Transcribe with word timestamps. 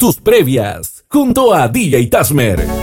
Tus 0.00 0.20
previas, 0.20 1.04
junto 1.08 1.52
a 1.52 1.66
DJ 1.66 2.08
Tasmer. 2.08 2.77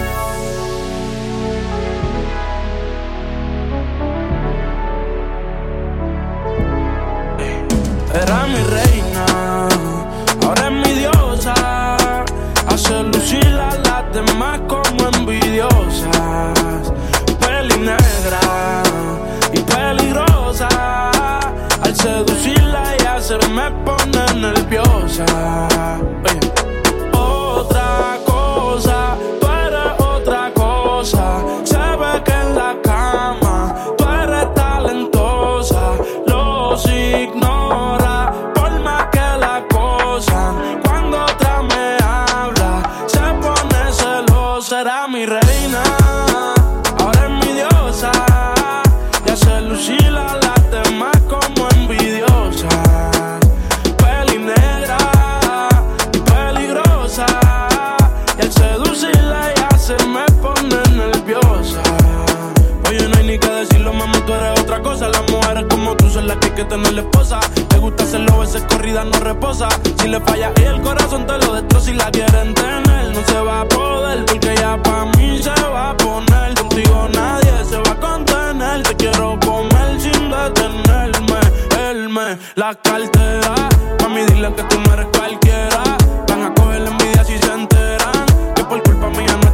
queda. 83.40 83.70
Mami, 84.02 84.26
dile 84.26 84.54
que 84.54 84.64
tú 84.64 84.80
no 84.80 84.94
eres 84.94 85.08
cualquiera. 85.18 85.98
Van 86.28 86.44
a 86.44 86.54
coger 86.54 86.82
la 86.82 86.90
envidia 86.92 87.24
si 87.24 87.38
se 87.38 87.54
enteran. 87.54 88.26
Que 88.56 88.64
por 88.64 88.82
culpa 88.84 89.10
mía 89.10 89.38
no 89.42 89.45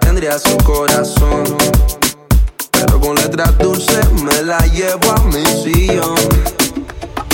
tendría 0.00 0.38
su 0.38 0.56
corazón. 0.58 1.56
Pero 2.70 3.00
con 3.00 3.14
letras 3.16 3.56
dulces 3.58 4.10
me 4.12 4.42
la 4.42 4.58
llevo 4.66 5.12
a 5.12 5.20
mi 5.24 5.44
sillón. 5.44 6.14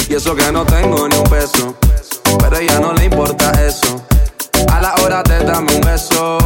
Y 0.08 0.14
eso 0.14 0.34
que 0.34 0.50
no 0.52 0.64
tengo 0.64 1.08
ni 1.08 1.16
un 1.16 1.24
peso, 1.24 1.74
pero 2.38 2.56
a 2.56 2.60
ella 2.60 2.80
no 2.80 2.92
le 2.94 3.04
importa 3.04 3.52
eso. 3.66 4.02
A 4.72 4.80
la 4.80 4.94
hora 5.02 5.22
te 5.22 5.44
dame 5.44 5.74
un 5.74 5.80
beso, 5.82 6.38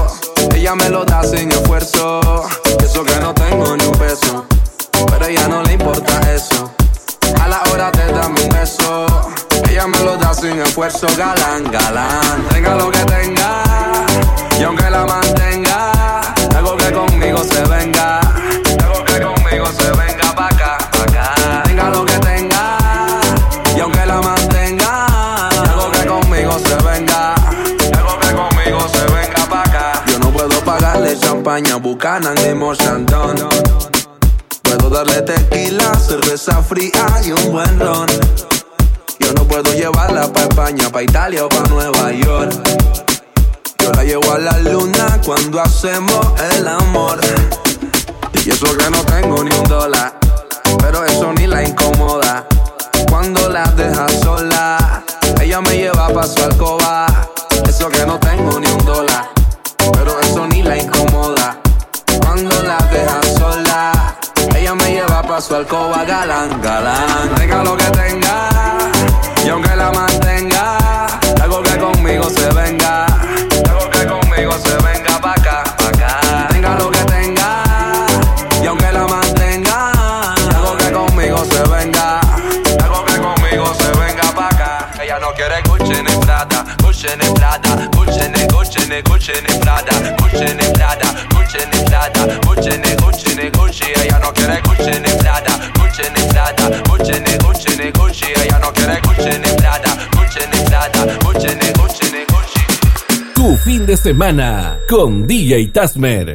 ella 0.54 0.75
me 0.75 0.88
lo 0.88 1.04
da 1.04 1.22
sin 1.22 1.50
esfuerzo. 1.50 2.20
Y 2.81 2.84
eso 2.84 3.04
que 3.04 3.14
no 3.20 3.32
tengo 3.34 3.76
ni 3.76 3.84
un 3.84 3.92
peso, 3.92 4.44
pero 5.06 5.25
a 5.25 5.28
ella 5.28 5.47
no 5.48 5.62
le 5.62 5.75
importa 5.75 6.20
eso. 6.32 6.70
A 7.41 7.48
la 7.48 7.62
hora 7.72 7.92
te 7.92 8.04
dame 8.12 8.42
un 8.42 8.48
beso, 8.48 9.06
ella 9.69 9.86
me 9.86 10.00
lo 10.00 10.16
da 10.16 10.34
sin 10.34 10.58
esfuerzo. 10.60 11.06
Galán, 11.16 11.70
galán, 11.70 12.48
tenga 12.50 12.75
lo 12.75 12.91
que 12.91 12.98
tenga 13.04 13.71
y 14.58 14.62
aunque 14.64 14.88
la 14.90 15.04
mantenga, 15.04 16.20
algo 16.56 16.76
que 16.76 16.92
conmigo 16.92 17.38
se 17.44 17.62
venga. 17.64 18.20
Algo 18.82 19.04
que 19.04 19.20
conmigo 19.20 19.66
se 19.78 19.90
venga 19.90 20.34
pa' 20.34 20.46
acá, 20.46 20.78
pa' 20.92 21.02
acá. 21.02 21.62
Tenga 21.64 21.90
lo 21.90 22.04
que 22.04 22.18
tenga. 22.18 22.78
Y 23.76 23.80
aunque 23.80 24.06
la 24.06 24.20
mantenga, 24.20 25.06
algo 25.48 25.90
que 25.90 26.06
conmigo 26.06 26.58
se 26.58 26.76
venga. 26.76 27.34
Algo 27.34 28.18
que 28.20 28.32
conmigo 28.32 28.80
se 28.88 29.04
venga 29.12 29.46
pa' 29.48 29.62
acá. 29.62 30.04
Yo 30.06 30.18
no 30.18 30.30
puedo 30.30 30.64
pagarle 30.64 31.18
champaña, 31.18 31.76
bucanan 31.76 32.34
ni 32.34 32.76
Santón. 32.76 33.48
Puedo 34.62 34.88
darle 34.90 35.22
tequila, 35.22 35.94
cerveza 35.94 36.62
fría 36.62 37.06
y 37.24 37.32
un 37.32 37.52
buen 37.52 37.80
ron. 37.80 38.06
Yo 39.18 39.32
no 39.34 39.44
puedo 39.44 39.72
llevarla 39.72 40.32
pa' 40.32 40.42
España, 40.42 40.88
pa' 40.90 41.02
Italia 41.02 41.44
o 41.44 41.48
pa' 41.48 41.68
Nueva 41.68 42.12
York. 42.12 43.11
Yo 43.82 43.91
la 43.91 44.04
llevo 44.04 44.32
a 44.32 44.38
la 44.38 44.59
luna 44.59 45.20
cuando 45.26 45.60
hacemos 45.60 46.25
el 46.54 46.69
amor. 46.69 47.19
Y 48.44 48.50
eso 48.50 48.76
que 48.76 48.88
no 48.88 49.04
tengo 49.04 49.43
ni 49.43 49.50
un 49.56 49.65
dólar, 49.65 50.12
pero 50.78 51.04
eso 51.04 51.32
ni 51.32 51.48
la 51.48 51.65
incomoda. 51.65 52.47
Cuando 53.10 53.48
la 53.48 53.65
deja 53.72 54.06
sola, 54.22 55.03
ella 55.41 55.60
me 55.62 55.76
lleva 55.78 56.09
pa' 56.10 56.28
su 56.28 56.44
alcoba. 56.44 57.06
Eso 57.66 57.88
que 57.88 58.06
no 58.06 58.20
tengo 58.20 58.60
ni 58.60 58.69
un 58.69 58.84
dólar, 58.84 59.28
pero 59.93 60.20
eso 60.20 60.47
ni 60.47 60.62
la 60.62 60.76
incomoda. 60.76 61.59
Cuando 62.20 62.62
la 62.62 62.78
deja 62.93 63.20
sola, 63.37 64.14
ella 64.56 64.76
me 64.76 64.93
lleva 64.93 65.22
pa' 65.22 65.41
su 65.41 65.56
alcoba. 65.56 66.04
Galán, 66.04 66.62
galán, 66.62 67.34
tenga 67.34 67.64
lo 67.64 67.76
que 67.76 67.87
tenga, 67.87 68.49
y 69.44 69.49
aunque 69.49 69.75
la 69.75 69.91
semana 104.02 104.80
con 104.88 105.28
DJ 105.28 105.68
Tasmer. 105.68 106.34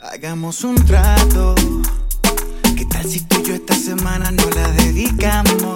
Hagamos 0.00 0.64
un 0.64 0.74
trato. 0.74 1.54
¿Qué 2.76 2.84
tal 2.86 3.04
si 3.04 3.20
tú 3.20 3.40
y 3.40 3.48
yo 3.48 3.54
esta 3.54 3.74
semana 3.74 4.32
no 4.32 4.50
la 4.50 4.68
dedicamos? 4.72 5.73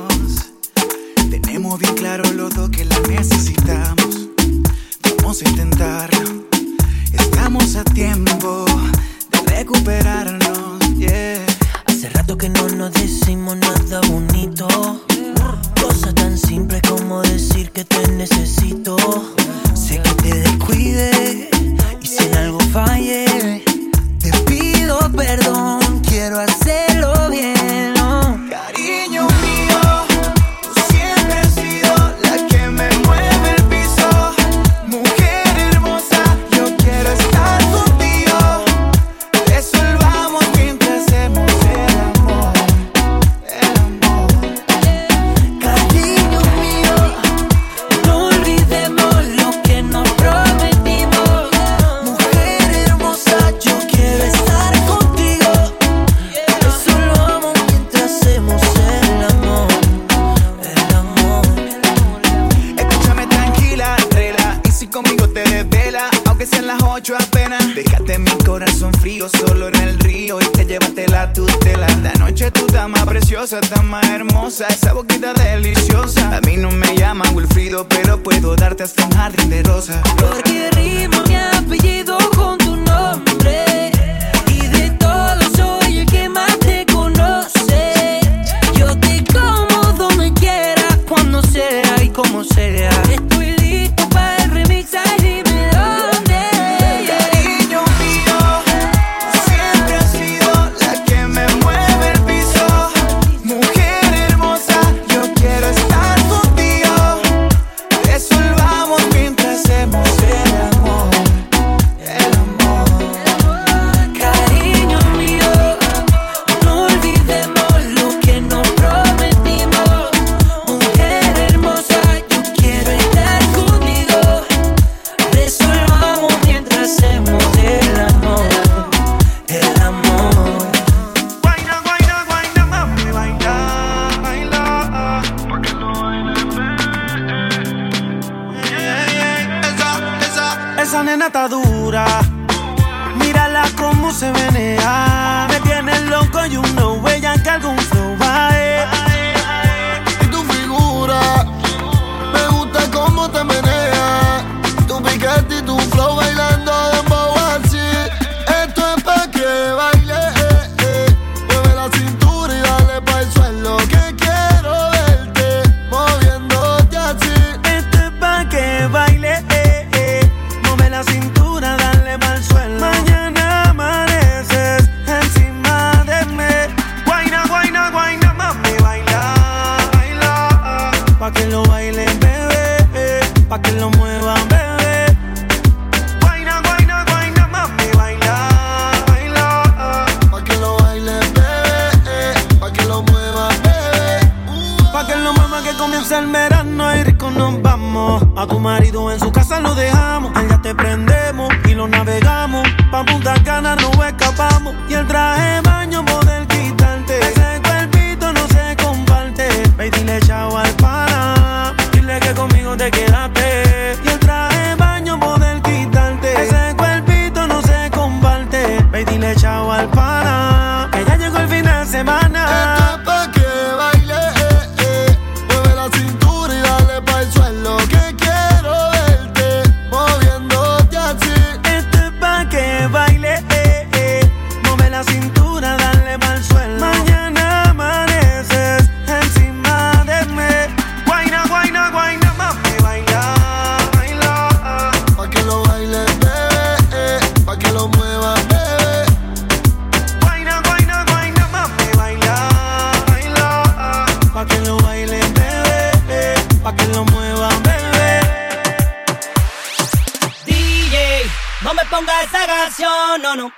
No 261.98 262.02
me 262.02 262.12
ponga 262.12 262.22
esa 262.22 262.46
canción, 262.46 263.22
no, 263.22 263.34
no, 263.34 263.52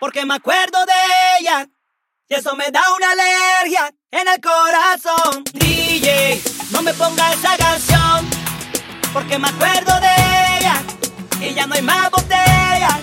porque 0.00 0.24
me 0.26 0.34
acuerdo 0.34 0.84
de 0.84 1.38
ella 1.38 1.68
y 2.28 2.34
eso 2.34 2.56
me 2.56 2.68
da 2.72 2.82
una 2.96 3.12
alergia 3.12 3.94
en 4.10 4.26
el 4.26 4.40
corazón. 4.40 5.44
DJ, 5.52 6.42
no 6.72 6.82
me 6.82 6.92
ponga 6.92 7.32
esa 7.32 7.56
canción, 7.56 8.28
porque 9.12 9.38
me 9.38 9.46
acuerdo 9.46 9.92
de 10.00 10.58
ella 10.58 10.82
y 11.40 11.54
ya 11.54 11.68
no 11.68 11.74
hay 11.76 11.82
más 11.82 12.10
botella. 12.10 12.98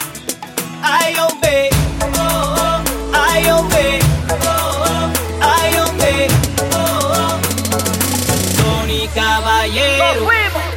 Ay, 0.84 1.16
hombre, 1.20 1.70
oh, 2.18 2.56
oh. 2.58 2.84
ay, 3.14 3.50
hombre, 3.50 4.00
ay, 5.42 5.76
hombre. 5.78 6.28
Tony 8.58 9.08
Caballero, 9.16 10.28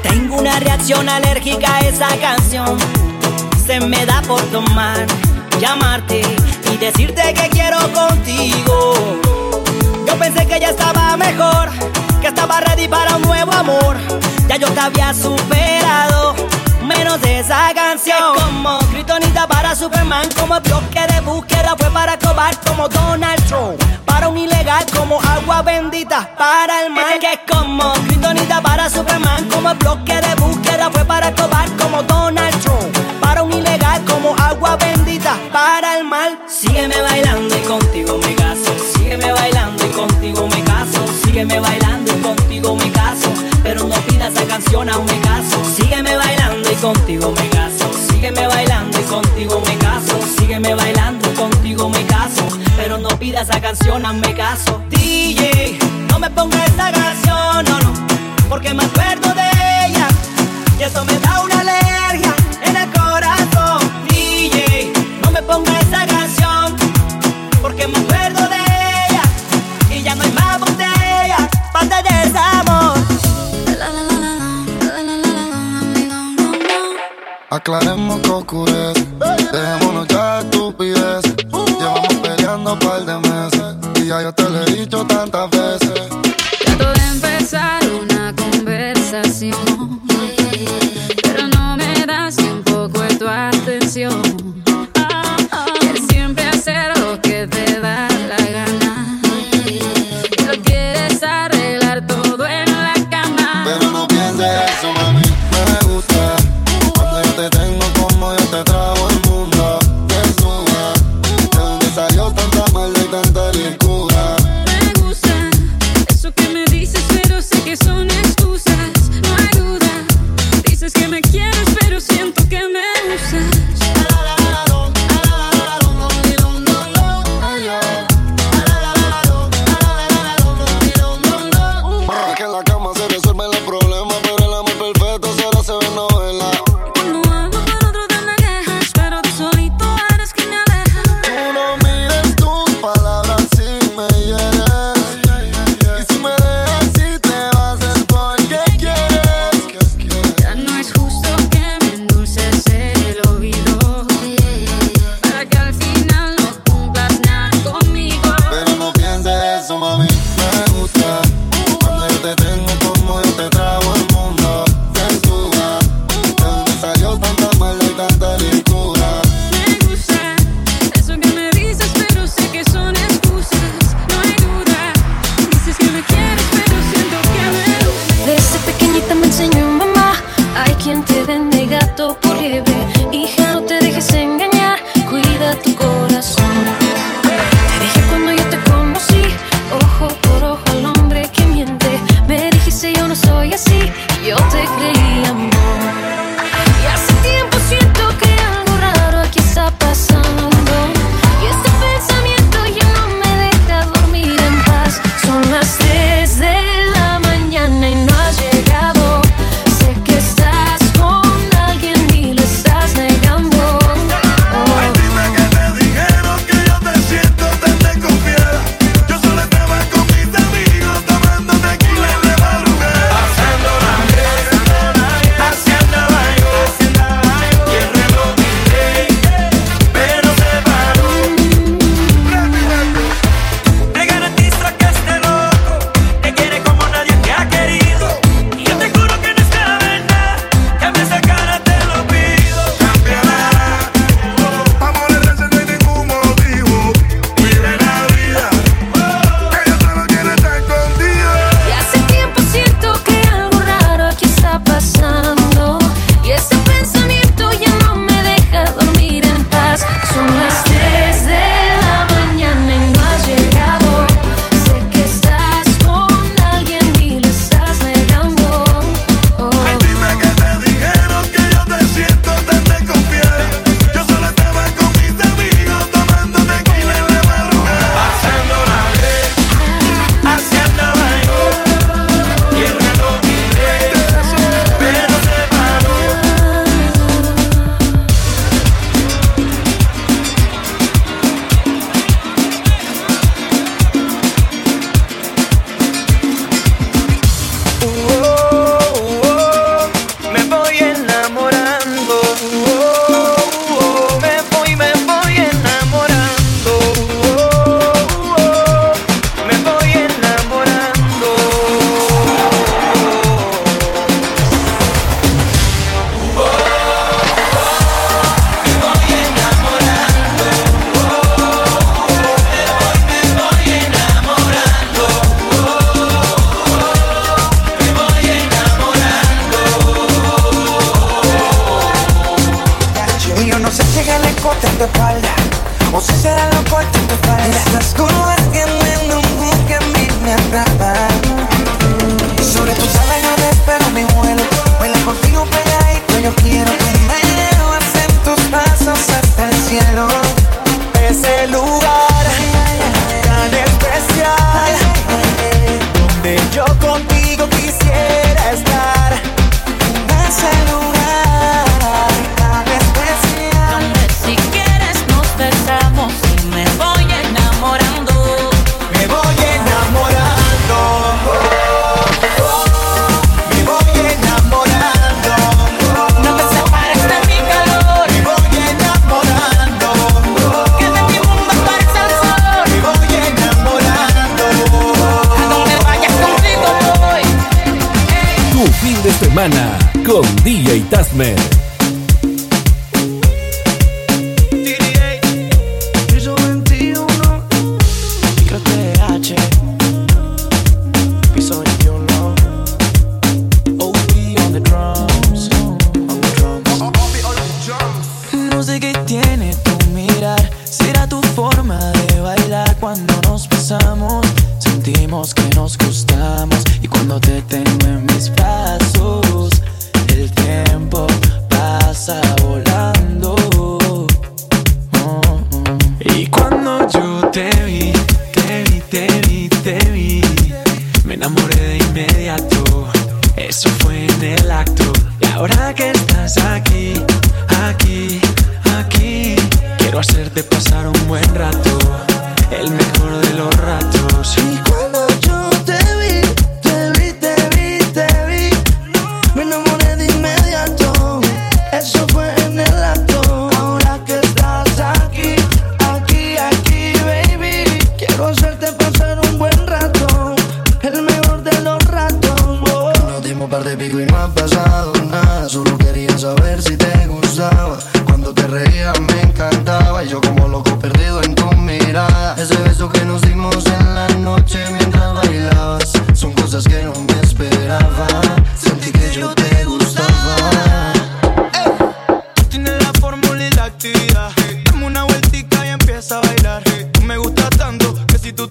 tengo 0.04 0.36
una 0.36 0.60
reacción 0.60 1.08
alérgica 1.08 1.78
a 1.78 1.80
esa 1.80 2.16
canción 2.20 3.03
se 3.66 3.80
me 3.80 4.04
da 4.04 4.20
por 4.22 4.42
tomar, 4.50 5.06
llamarte 5.58 6.20
y 6.70 6.76
decirte 6.76 7.32
que 7.32 7.48
quiero 7.48 7.78
contigo. 7.92 8.94
Yo 10.06 10.18
pensé 10.18 10.46
que 10.46 10.60
ya 10.60 10.70
estaba 10.70 11.16
mejor, 11.16 11.70
que 12.20 12.28
estaba 12.28 12.60
ready 12.60 12.88
para 12.88 13.16
un 13.16 13.22
nuevo 13.22 13.52
amor. 13.52 13.96
Ya 14.48 14.56
yo 14.56 14.70
te 14.70 14.80
había 14.80 15.14
superado, 15.14 16.34
menos 16.82 17.20
de 17.22 17.40
esa 17.40 17.72
canción. 17.74 18.36
Es 18.36 18.42
como 18.42 18.78
Kryptonita 18.90 19.46
para 19.46 19.74
Superman, 19.74 20.28
como 20.38 20.60
bloque 20.60 21.00
de 21.12 21.20
búsqueda 21.22 21.74
fue 21.78 21.90
para 21.90 22.18
cobar 22.18 22.54
como 22.66 22.88
Donald 22.88 23.42
Trump. 23.46 23.82
Para 24.04 24.28
un 24.28 24.36
ilegal 24.36 24.84
como 24.94 25.20
agua 25.22 25.62
bendita 25.62 26.34
para 26.36 26.82
el 26.82 26.92
mal. 26.92 27.18
Que 27.18 27.32
es 27.32 27.40
como 27.50 27.94
Kryptonita 28.06 28.60
para 28.60 28.90
Superman, 28.90 29.48
como 29.48 29.74
bloque 29.76 30.20
de 30.20 30.34
búsqueda 30.34 30.90
fue 30.90 31.04
para 31.06 31.34
cobar 31.34 31.70
como 31.76 32.02
Donald 32.02 32.62
Trump 32.62 33.13
declaro 33.34 33.44
un 33.46 33.52
ilegal 33.52 34.04
como 34.04 34.34
agua 34.36 34.76
bendita 34.76 35.36
para 35.52 35.98
el 35.98 36.04
mal. 36.04 36.38
Sígueme 36.46 37.00
bailando 37.00 37.56
y 37.56 37.60
contigo 37.62 38.18
me 38.18 38.34
caso. 38.34 38.72
Sígueme 38.94 39.32
bailando 39.32 39.84
y 39.84 39.88
contigo 39.90 40.48
me 40.48 40.62
caso. 40.62 41.04
Sígueme 41.24 41.58
bailando 41.58 42.12
y 42.16 42.22
contigo 42.22 42.76
me 42.76 42.90
caso. 42.92 43.32
Pero 43.62 43.84
no 43.84 43.94
pidas 44.06 44.32
esa 44.32 44.46
canción 44.46 44.88
aún 44.88 45.06
me 45.06 45.20
caso. 45.20 45.56
Sígueme 45.76 46.16
bailando 46.16 46.70
y 46.70 46.74
contigo 46.76 47.32
me 47.32 47.48
caso. 47.48 47.90
Sígueme 48.08 48.46
bailando 48.46 49.00
y 49.00 49.04
contigo 49.04 49.62
me 49.66 49.78
caso. 49.78 50.20
Sígueme 50.38 50.74
bailando 50.74 51.30
y 51.30 51.34
contigo 51.34 51.88
me 51.88 52.06
caso. 52.06 52.46
Pero 52.76 52.98
no 52.98 53.08
pidas 53.18 53.48
esa 53.48 53.60
canción 53.60 54.06
aún 54.06 54.20
me 54.20 54.34
caso. 54.34 54.80
DJ, 54.90 55.78
no 56.08 56.18
me 56.18 56.30
pongas 56.30 56.68
esa 56.68 56.92
canción. 56.92 57.53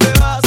te 0.03 0.19
vas. 0.19 0.42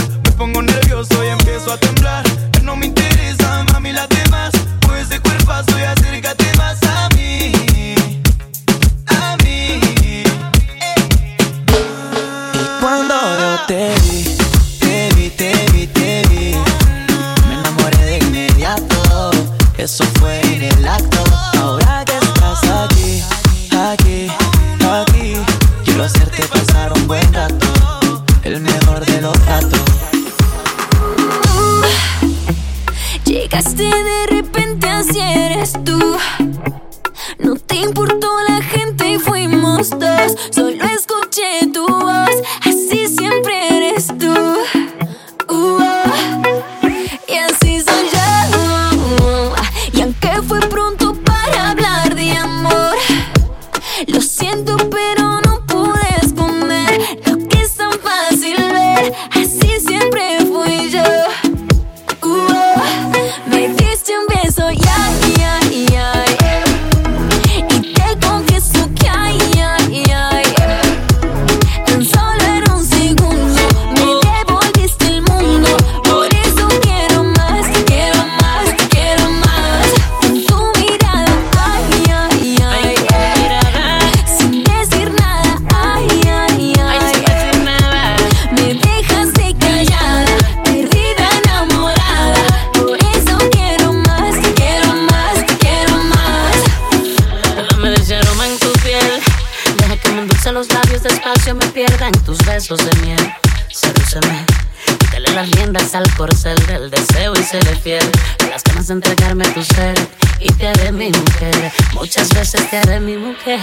al 105.96 106.14
corcel 106.14 106.56
del 106.66 106.90
deseo 106.90 107.32
y 107.34 107.42
se 107.42 107.60
le 107.62 107.74
fiel. 107.76 108.04
A 108.44 108.48
las 108.48 108.62
ganas 108.64 108.86
de 108.88 108.94
entregarme 108.94 109.44
tu 109.48 109.62
ser 109.62 109.94
y 110.40 110.52
te 110.52 110.68
haré 110.68 110.92
mi 110.92 111.10
mujer. 111.10 111.72
Muchas 111.94 112.28
veces 112.34 112.68
te 112.68 112.76
haré 112.76 113.00
mi 113.00 113.16
mujer. 113.16 113.60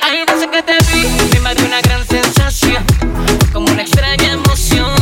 Ay, 0.00 0.24
desde 0.26 0.50
que 0.50 0.62
te 0.62 0.78
vi, 0.92 1.06
encima 1.06 1.54
de 1.54 1.62
una 1.64 1.80
gran 1.82 2.06
sensación. 2.06 2.82
Como 3.52 3.70
una 3.70 3.82
extraña 3.82 4.32
emoción. 4.32 4.96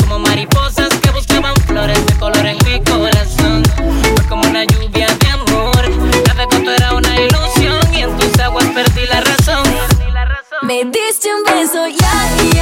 Como 0.00 0.18
mariposas 0.18 0.88
que 1.00 1.10
buscaban 1.10 1.54
flores 1.68 2.04
de 2.04 2.14
color 2.14 2.46
en 2.46 2.58
mi 2.64 2.80
corazón. 2.82 3.62
Fue 4.16 4.26
como 4.28 4.48
una 4.48 4.64
lluvia 4.64 5.06
de 5.06 5.28
amor. 5.28 5.82
Cada 6.24 6.46
cuanto 6.46 6.72
era 6.72 6.94
una 6.94 7.20
ilusión 7.20 7.94
y 7.94 8.02
en 8.02 8.16
tus 8.18 8.36
aguas 8.40 8.66
perdí 8.74 9.06
la 9.06 9.20
razón. 9.20 9.62
Me 10.62 10.84
diste 10.84 11.28
un 11.32 11.44
beso 11.44 11.86
y 11.86 11.96
ahí. 12.02 12.53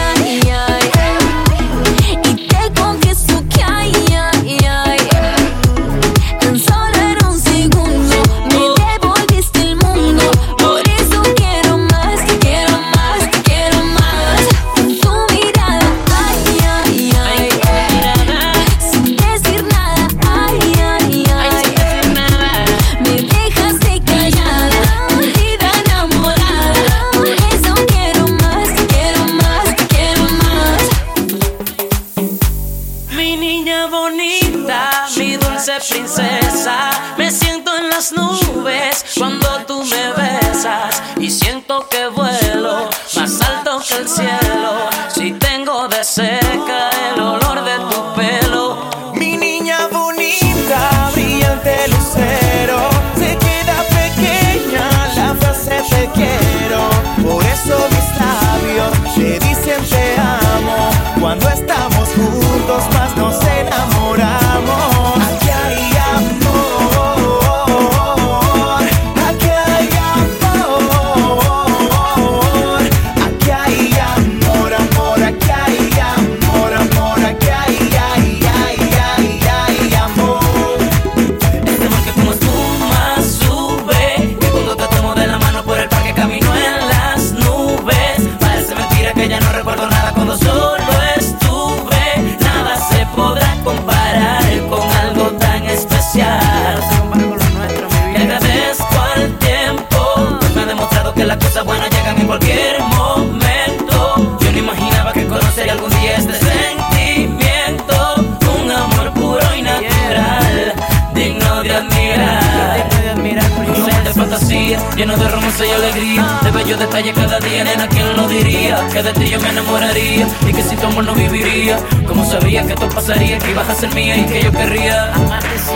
pensaría 123.13 123.39
que 123.39 123.51
ibas 123.51 123.69
a 123.69 123.75
ser 123.75 123.95
mía 123.95 124.17
y 124.17 124.25
que 124.25 124.43
yo 124.43 124.51
querría 124.53 125.13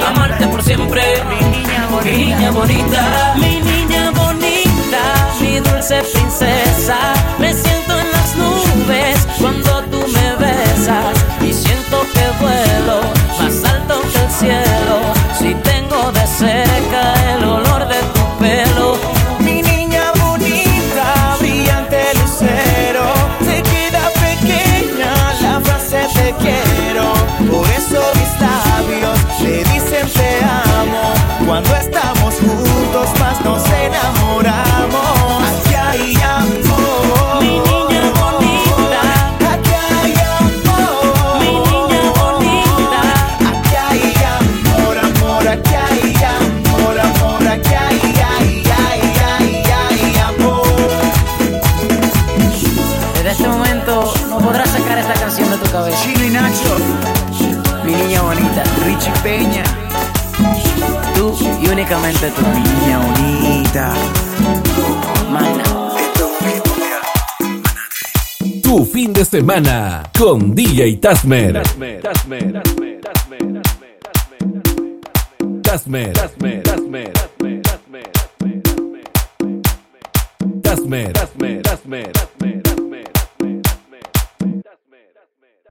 amarte, 0.07 0.46
por 0.49 0.62
siempre. 0.62 1.03
Mi 1.29 1.59
niña 1.59 1.87
bonita, 1.90 2.11
mi 2.11 2.25
niña 2.25 2.51
bonita, 2.51 3.35
mi, 3.37 3.61
niña 3.61 4.11
bonita, 4.11 5.03
mi 5.40 5.61
dulce 5.61 6.03
princesa. 6.12 7.15
tu 68.62 68.85
fin 68.85 69.12
de 69.12 69.25
semana 69.25 70.03
con 70.16 70.55
DJ 70.55 71.01
Tasmer. 71.01 71.53
Tasmer, 71.55 72.01
Tasmer, 72.03 72.53
Tasmer, 72.53 73.01
Tasmer, 73.01 73.49
Tasmer, 73.51 73.99
Tasmer, 74.03 74.53
Tasmer, 75.62 76.12
Tasmer, 76.12 76.62
Tasmer, 76.62 77.12
Tasmer, 77.12 77.62
Tasmer, 80.62 81.12
Tasmer. 81.12 81.36